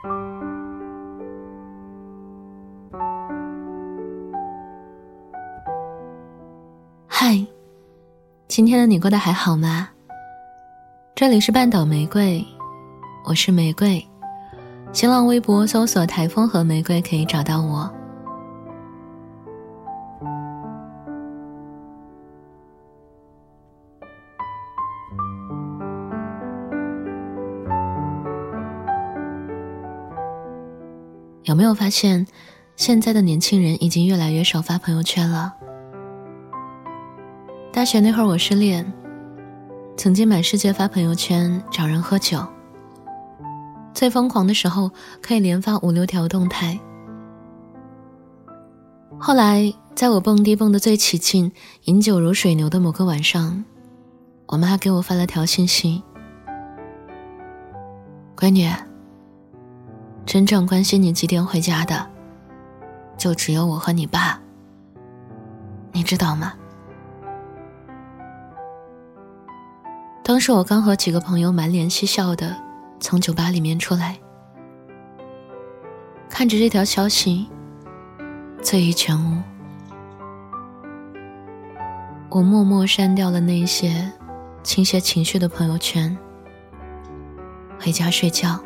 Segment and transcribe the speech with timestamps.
[0.00, 0.08] 嗨，
[8.46, 9.88] 今天的你过得还好吗？
[11.16, 12.46] 这里是半岛玫瑰，
[13.24, 14.06] 我是玫瑰。
[14.92, 17.92] 新浪微博搜索“台风和玫瑰”可以找到我。
[31.48, 32.26] 有没有发现，
[32.76, 35.54] 现在的年轻人已经越来越少发朋友圈了？
[37.72, 38.92] 大学那会儿我失恋，
[39.96, 42.46] 曾经满世界发朋友圈找人喝酒。
[43.94, 44.90] 最疯狂的时候，
[45.22, 46.78] 可以连发五六条动态。
[49.18, 51.50] 后来，在我蹦迪蹦得最起劲、
[51.84, 53.64] 饮酒如水牛的某个晚上，
[54.48, 56.02] 我妈给我发了条信息
[58.36, 58.70] ：“闺女，
[60.28, 62.06] 真正关心你几点回家的，
[63.16, 64.38] 就只有我和你爸。
[65.90, 66.52] 你知道吗？”
[70.22, 72.54] 当时我刚和几个朋友满脸嬉笑的。
[73.00, 74.18] 从酒吧里面出来，
[76.28, 77.48] 看着这条消息，
[78.60, 79.40] 醉意全无。
[82.28, 84.12] 我默默删掉了那些
[84.64, 86.18] 倾泻情绪的朋友圈，
[87.80, 88.60] 回家睡觉。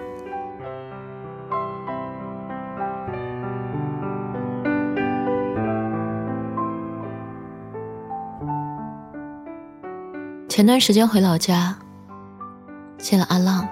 [10.55, 11.75] 前段时间回老家，
[12.99, 13.67] 见了阿浪。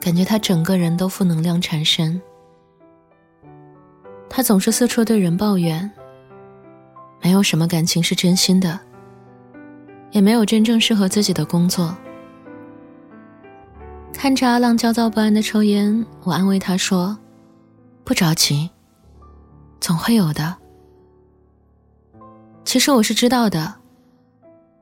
[0.00, 2.18] 感觉他整个人都负能量缠身，
[4.30, 5.90] 他总是四处对人抱怨，
[7.20, 8.80] 没有什么感情是真心的，
[10.12, 11.94] 也没有真正适合自己的工作。
[14.14, 17.18] 看着阿浪焦躁不安的抽烟，我安慰他说
[18.02, 18.70] ：“不着急，
[19.78, 20.56] 总会有的。”
[22.64, 23.74] 其实我是知道的，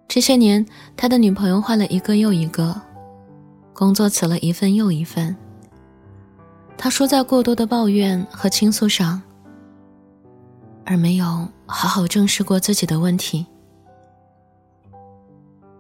[0.09, 0.65] 这些年
[0.97, 2.81] 他的女朋友换了一个又一个。
[3.79, 5.37] 工作辞了一份又一份，
[6.79, 9.21] 他输在过多的抱怨和倾诉上，
[10.87, 13.45] 而没有好好正视过自己的问题。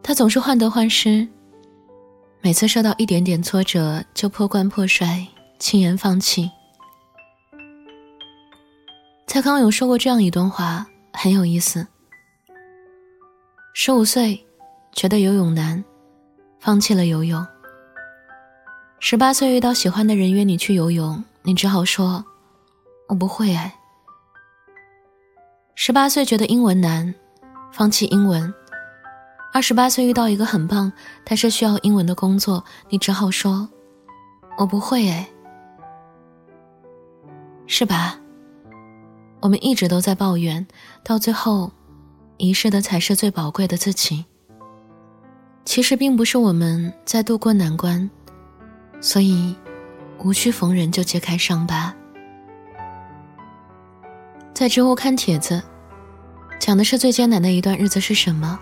[0.02, 1.26] 他总是患得患失，
[2.42, 5.26] 每次受到一点点挫折就破罐破摔，
[5.58, 6.50] 轻言放弃。
[9.26, 11.86] 蔡康永说过这样一段话，很有意思：
[13.78, 14.42] 十五岁
[14.92, 15.84] 觉得游泳难，
[16.58, 17.46] 放弃了游泳。
[19.00, 22.24] 十八岁遇到喜欢的人约你去游泳，你只好说
[23.06, 23.78] ：“我不会。”哎。
[25.74, 27.14] 十八岁觉得英文难，
[27.70, 28.52] 放弃英文。
[29.52, 30.90] 二十八岁遇到一个很棒
[31.22, 33.68] 但是需要英文的工作，你只好说
[34.56, 35.28] ：“我不会。”哎，
[37.66, 38.18] 是吧？
[39.40, 40.66] 我们一直都在抱怨，
[41.04, 41.70] 到最后，
[42.38, 44.24] 遗失的才是最宝贵的自己。
[45.64, 48.08] 其实并不是我们在度过难关。
[49.00, 49.54] 所以，
[50.18, 51.94] 无需逢人就揭开伤疤。
[54.54, 55.62] 在知乎看帖子，
[56.58, 58.58] 讲的是最艰难的一段日子是什么。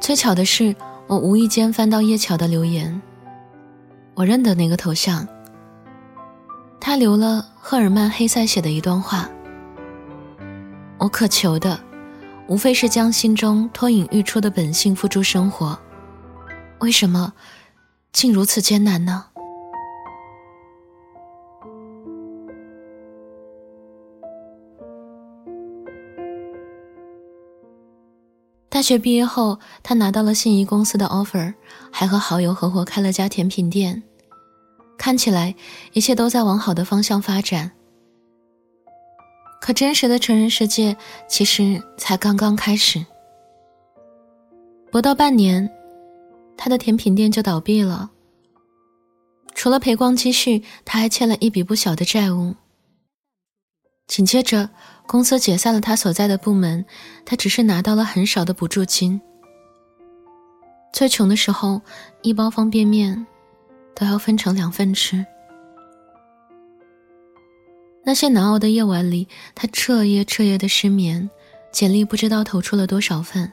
[0.00, 0.74] 最巧的是，
[1.08, 3.02] 我无意间翻到叶巧的留言，
[4.14, 5.26] 我认得那个头像。
[6.80, 9.28] 他留了赫尔曼·黑塞写的一段话
[10.98, 11.80] ：“我渴求的，
[12.48, 15.78] 无非是将心中脱颖欲出的本性付诸生活。
[16.80, 17.32] 为什么？”
[18.12, 19.26] 竟如此艰难呢？
[28.70, 31.52] 大学毕业后，他拿到了心仪公司的 offer，
[31.90, 34.02] 还和好友合伙开了家甜品店。
[34.96, 35.54] 看起来
[35.92, 37.75] 一切都在往好的方向发展。
[39.66, 40.96] 可真实的成人世界
[41.26, 43.04] 其实才刚刚开始。
[44.92, 45.68] 不到半年。
[46.56, 48.08] 他的甜品店就倒闭了。
[49.56, 52.54] 除了赔光积蓄，他还欠了一笔不小的债务。
[54.06, 54.70] 紧接着，
[55.04, 56.86] 公司解散了他所在的部门，
[57.24, 59.20] 他只是拿到了很少的补助金。
[60.92, 61.82] 最穷的时候，
[62.22, 63.26] 一包方便面
[63.96, 65.26] 都要分成两份吃。
[68.08, 69.26] 那些难熬的夜晚里，
[69.56, 71.28] 他彻夜彻夜的失眠，
[71.72, 73.52] 简历不知道投出了多少份。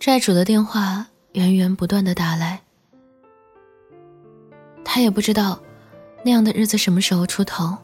[0.00, 1.06] 债主的电话。
[1.32, 2.60] 源源不断的打来，
[4.82, 5.60] 他也不知道
[6.24, 7.76] 那样的日子什么时候出头。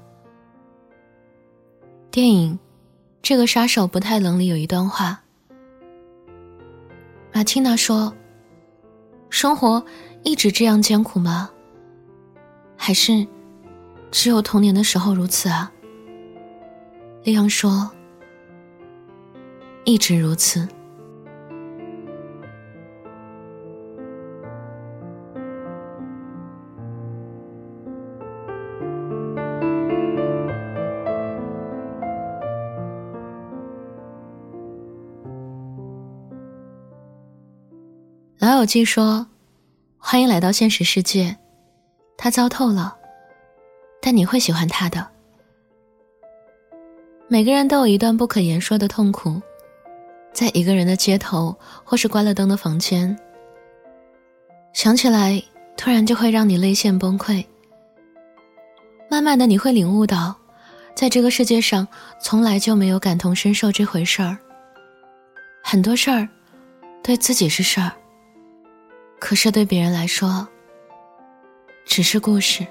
[2.10, 2.54] 电影
[3.22, 5.22] 《这个杀手不太冷》里有一段话，
[7.32, 8.12] 马蒂娜说
[9.28, 9.84] ：“生活
[10.24, 11.50] 一直这样艰苦吗？
[12.76, 13.24] 还是
[14.16, 15.72] 只有童年的时候如此啊？
[17.24, 17.90] 丽阳说
[19.84, 20.68] ：“一直如此。”
[38.38, 39.26] 老友记说
[39.98, 41.36] ：“欢迎来到现实世界，
[42.16, 42.96] 他糟透了，
[44.04, 45.08] 但你会喜欢他的。”
[47.26, 49.40] 每个人都有一段不可言说的痛苦，
[50.30, 53.18] 在一个人的街头或是关了灯的房间，
[54.74, 55.42] 想起来
[55.74, 57.42] 突然就会让你泪腺崩溃。
[59.10, 60.36] 慢慢的，你会领悟到，
[60.94, 61.88] 在这个世界上
[62.20, 64.36] 从来就没有感同身受这回事儿。
[65.62, 66.28] 很多事儿，
[67.02, 67.90] 对自己是事儿。
[69.18, 70.46] 可是对别人来说，
[71.86, 72.66] 只是故事。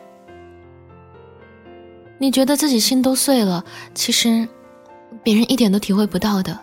[2.24, 4.48] 你觉得自己心都碎了，其实
[5.22, 6.58] 别人一点都体会不到的。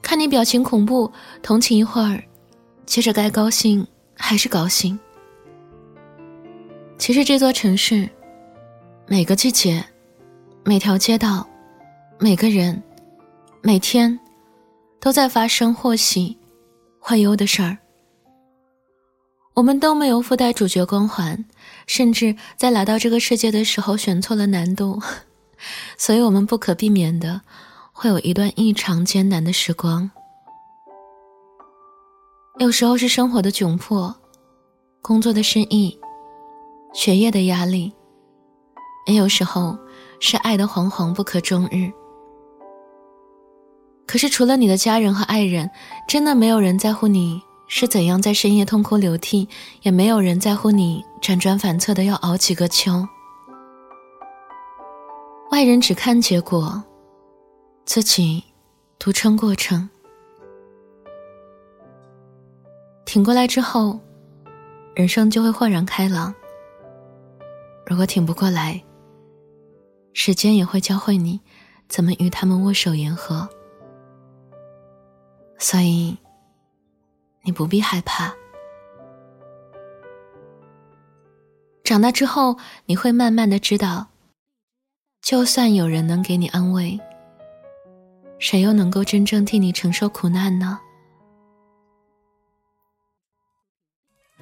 [0.00, 1.12] 看你表情恐怖，
[1.42, 2.24] 同情一会儿，
[2.86, 4.98] 接着该高兴还是高兴。
[6.96, 8.08] 其实这座城市，
[9.06, 9.84] 每个季节，
[10.64, 11.46] 每条街道，
[12.18, 12.82] 每个人，
[13.60, 14.18] 每天，
[14.98, 16.34] 都在发生或喜
[16.98, 17.76] 或忧的事儿。
[19.52, 21.44] 我们都没有附带主角光环，
[21.86, 25.00] 甚至在来到这个世界的时候选错了难度，
[25.96, 27.40] 所以我们不可避免的
[27.92, 30.10] 会有一段异常艰难的时光。
[32.58, 34.14] 有时候是生活的窘迫，
[35.02, 35.98] 工作的失意，
[36.94, 37.92] 学业的压力；
[39.06, 39.78] 也有时候
[40.20, 41.92] 是爱的惶惶不可终日。
[44.06, 45.70] 可是除了你的家人和爱人，
[46.08, 47.42] 真的没有人在乎你。
[47.68, 49.48] 是怎样在深夜痛哭流涕，
[49.82, 53.06] 也没有人在乎你辗转反侧的要熬几个秋。
[55.50, 56.82] 外人只看结果，
[57.84, 58.42] 自己
[58.98, 59.88] 独撑过程。
[63.04, 63.98] 挺过来之后，
[64.94, 66.34] 人生就会豁然开朗。
[67.84, 68.82] 如果挺不过来，
[70.12, 71.40] 时间也会教会你
[71.88, 73.48] 怎么与他们握手言和。
[75.58, 76.16] 所以。
[77.46, 78.34] 你不必害怕。
[81.84, 84.08] 长大之后，你会慢慢的知道，
[85.22, 86.98] 就算有人能给你安慰，
[88.40, 90.80] 谁又能够真正替你承受苦难呢？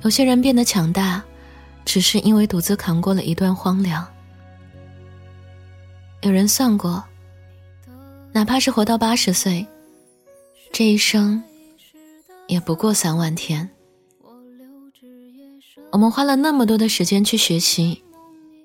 [0.03, 1.23] 有些人变得强大，
[1.85, 4.07] 只是因为独自扛过了一段荒凉。
[6.23, 7.05] 有人算过，
[8.33, 9.67] 哪怕是活到八十岁，
[10.73, 11.43] 这一生。
[12.47, 13.69] 也不过三万天。
[15.91, 18.03] 我们花了那么多的时间去学习，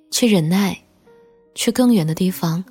[0.10, 0.82] 去忍耐，
[1.54, 2.64] 去更远的地方，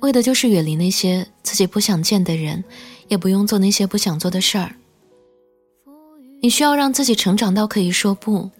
[0.00, 2.62] 为的就是远离那些自己不想见的人，
[3.08, 4.74] 也不用做那些不想做的事儿。
[6.42, 8.50] 你需要让自己成长到可以说不，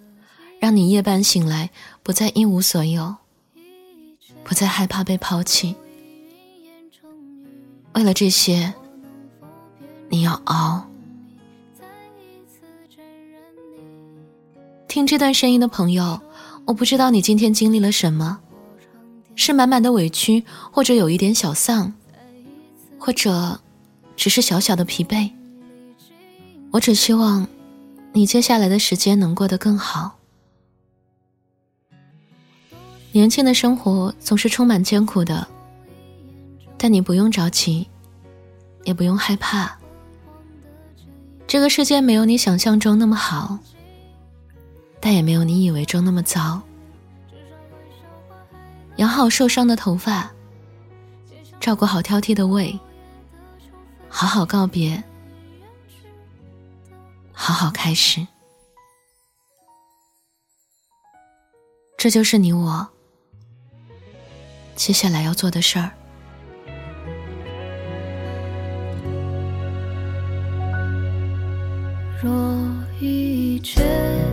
[0.58, 1.68] 让你夜半醒来
[2.02, 3.16] 不再一无所有，
[4.44, 5.74] 不再害怕被抛弃。
[7.94, 8.72] 为了这些，
[10.08, 10.86] 你要熬。
[14.92, 16.20] 听这段声音的朋友，
[16.66, 18.38] 我不知道你今天经历了什么，
[19.34, 21.90] 是满满的委屈，或者有一点小丧，
[22.98, 23.58] 或者
[24.16, 25.30] 只是小小的疲惫。
[26.72, 27.48] 我只希望
[28.12, 30.18] 你接下来的时间能过得更好。
[33.12, 35.48] 年轻的生活总是充满艰苦的，
[36.76, 37.88] 但你不用着急，
[38.84, 39.74] 也不用害怕。
[41.46, 43.58] 这个世界没有你想象中那么好。
[45.04, 46.62] 但也没有你以为中那么糟。
[48.98, 50.30] 养好受伤的头发，
[51.58, 52.78] 照顾好挑剔的胃，
[54.08, 55.02] 好好告别，
[57.32, 58.24] 好好开始。
[61.96, 62.88] 这就是你我
[64.76, 65.90] 接下来要做的事儿。
[72.22, 72.30] 若
[73.00, 74.31] 一切。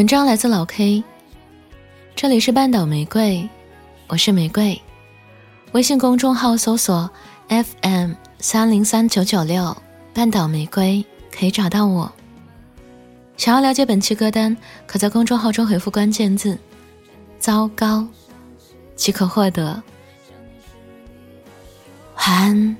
[0.00, 1.04] 文章来自老 K，
[2.16, 3.46] 这里是半岛玫瑰，
[4.08, 4.80] 我是玫瑰。
[5.72, 7.10] 微信公众号搜索
[7.48, 9.76] FM 三零三九九六
[10.14, 12.10] 半岛玫瑰可以找到我。
[13.36, 16.58] 想要了解本期歌单，可在公众号中回复关键字
[17.38, 18.08] “糟糕”
[18.96, 19.82] 即可获得。
[22.16, 22.76] 晚安，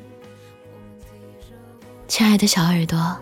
[2.09, 3.15] 亲爱的小耳朵。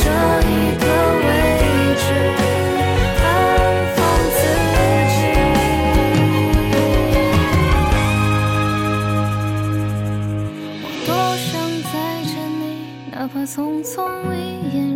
[0.00, 0.84] 这一个
[1.26, 1.28] 位
[1.98, 2.06] 置
[3.22, 3.26] 安
[3.96, 3.98] 放
[4.36, 4.38] 自
[5.14, 5.16] 己。
[10.82, 11.48] 我多想
[11.92, 12.62] 再见你
[13.10, 13.92] 哪怕匆匆
[14.34, 14.38] 一
[14.76, 14.87] 眼。